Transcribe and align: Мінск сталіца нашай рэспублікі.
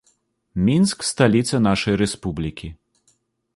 Мінск 0.69 1.05
сталіца 1.09 1.55
нашай 1.67 1.95
рэспублікі. 2.05 2.67